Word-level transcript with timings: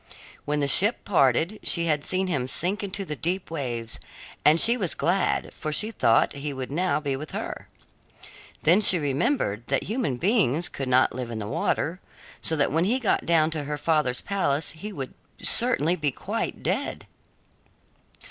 When 0.45 0.61
the 0.61 0.67
ship 0.67 1.05
parted, 1.05 1.59
she 1.61 1.85
had 1.85 2.03
seen 2.03 2.25
him 2.25 2.47
sink 2.47 2.83
into 2.83 3.05
the 3.05 3.15
deep 3.15 3.51
waves, 3.51 3.99
and 4.43 4.59
she 4.59 4.75
was 4.75 4.95
glad, 4.95 5.53
for 5.53 5.71
she 5.71 5.91
thought 5.91 6.33
he 6.33 6.53
would 6.53 6.71
now 6.71 6.99
be 6.99 7.15
with 7.15 7.33
her. 7.33 7.67
Then 8.63 8.81
she 8.81 8.97
remembered 8.97 9.67
that 9.67 9.83
human 9.83 10.17
beings 10.17 10.69
could 10.69 10.89
not 10.89 11.13
live 11.13 11.29
in 11.29 11.37
the 11.37 11.47
water, 11.47 11.99
so 12.41 12.55
that 12.55 12.71
when 12.71 12.85
he 12.85 12.97
got 12.97 13.27
down 13.27 13.51
to 13.51 13.65
her 13.65 13.77
father's 13.77 14.21
palace 14.21 14.71
he 14.71 14.91
would 14.91 15.13
certainly 15.39 15.95
be 15.95 16.11
quite 16.11 16.63
dead. 16.63 17.05